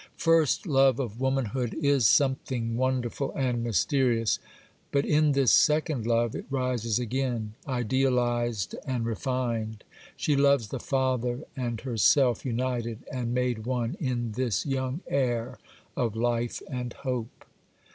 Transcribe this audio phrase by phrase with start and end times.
[0.17, 6.97] First love of womanhood is something wonderful and mysterious,—but in this second love it rises
[6.97, 9.83] again, idealized and refined:
[10.17, 15.59] she loves the father and herself united and made one in this young heir
[15.95, 17.45] of life and hope.